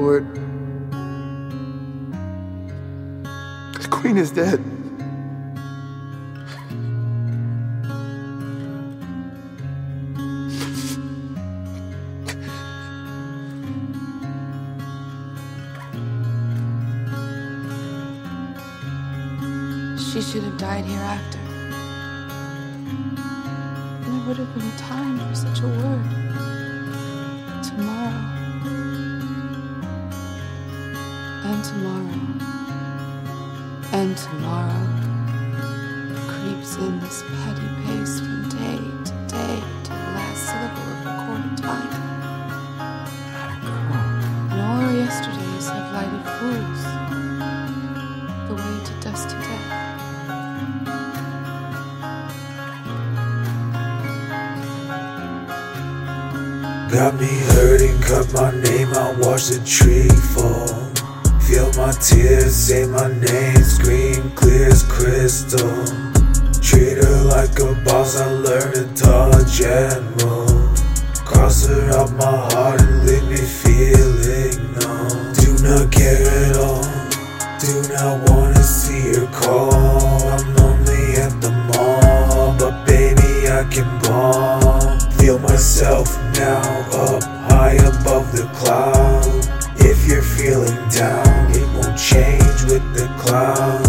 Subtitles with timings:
[0.00, 0.32] Lord.
[3.74, 4.62] The queen is dead.
[19.98, 21.38] She should have died hereafter.
[24.04, 26.27] And there would have been a time for such a word.
[31.48, 32.20] And tomorrow.
[33.92, 34.84] And tomorrow
[36.28, 41.56] creeps in this petty pace from day to day to the last syllable of recorded
[41.56, 41.92] time.
[44.52, 46.82] And all our yesterdays have lighted fools
[48.46, 49.68] the way to dusty death.
[56.92, 60.77] Got me hurting, cut my name out, watch the tree fall.
[62.98, 65.84] My name, scream clear as crystal.
[66.60, 70.74] Treat her like a boss, I learned to touch and roll.
[71.24, 73.36] Cross her out my heart and leave me
[92.94, 93.86] the cloud.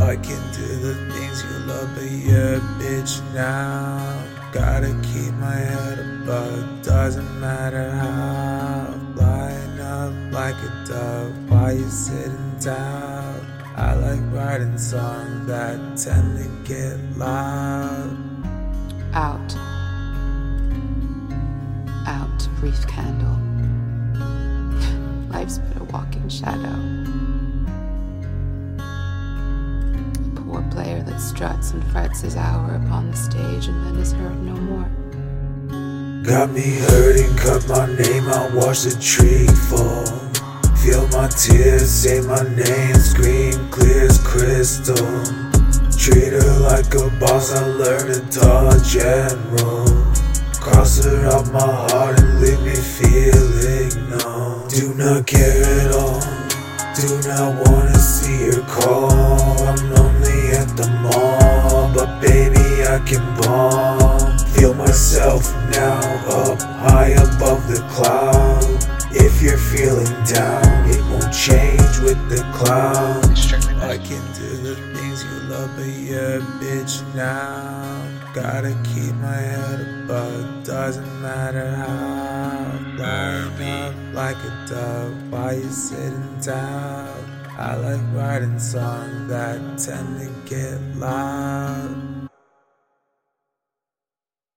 [0.00, 4.24] I can do the things you love, but you're a bitch now.
[4.52, 8.94] Gotta keep my head above, doesn't matter how.
[9.14, 13.40] Flying up like a dove, while you're sitting down.
[13.76, 18.18] I like writing songs that tend to get loud.
[19.14, 19.56] Out.
[22.06, 23.38] Out, brief candle.
[25.30, 27.31] Life's but a walking shadow.
[30.70, 34.54] Player that struts and frets his hour upon the stage and then is heard no
[34.54, 34.88] more.
[36.24, 40.06] Got me hurting, cut my name out, watch the tree fall.
[40.76, 44.96] Feel my tears, say my name, scream clear as crystal.
[45.92, 49.86] Treat her like a boss, I learned to dodge and roll.
[50.58, 54.68] Cross her out my heart and leave me feeling numb.
[54.68, 56.20] Do not care at all,
[56.96, 57.71] do not wanna
[62.92, 64.38] I can bomb.
[64.52, 65.98] Feel myself now
[66.28, 68.62] up high above the cloud.
[69.12, 73.24] If you're feeling down, it won't change with the cloud.
[73.80, 78.04] I can do the things you love, but you're a bitch now.
[78.34, 82.78] Gotta keep my head above, doesn't matter how.
[82.98, 87.08] Flying up like a dove while you're sitting down.
[87.56, 92.21] I like writing songs that tend to get loud.